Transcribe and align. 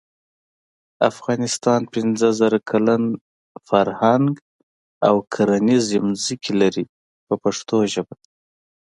افغانستان 1.09 1.81
پنځه 1.93 2.27
زره 2.39 2.59
کلن 2.69 3.03
فرهنګ 3.67 4.31
او 5.07 5.15
کرنیزې 5.33 5.97
ځمکې 6.23 6.51
لري 6.61 6.85
په 7.27 7.33
پښتو 7.43 7.77
ژبه. 7.93 8.15